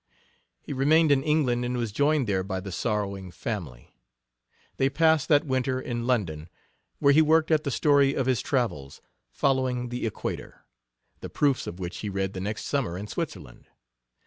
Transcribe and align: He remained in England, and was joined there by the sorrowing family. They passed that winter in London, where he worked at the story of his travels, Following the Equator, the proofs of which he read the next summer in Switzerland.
He 0.63 0.73
remained 0.73 1.11
in 1.11 1.21
England, 1.21 1.63
and 1.63 1.77
was 1.77 1.91
joined 1.91 2.25
there 2.25 2.41
by 2.41 2.59
the 2.59 2.71
sorrowing 2.71 3.29
family. 3.29 3.93
They 4.77 4.89
passed 4.89 5.27
that 5.29 5.43
winter 5.45 5.79
in 5.79 6.07
London, 6.07 6.49
where 6.97 7.13
he 7.13 7.21
worked 7.21 7.51
at 7.51 7.63
the 7.63 7.69
story 7.69 8.15
of 8.15 8.25
his 8.25 8.41
travels, 8.41 8.99
Following 9.29 9.89
the 9.89 10.07
Equator, 10.07 10.65
the 11.19 11.29
proofs 11.29 11.67
of 11.67 11.77
which 11.79 11.97
he 11.97 12.09
read 12.09 12.33
the 12.33 12.41
next 12.41 12.65
summer 12.65 12.97
in 12.97 13.05
Switzerland. 13.05 13.67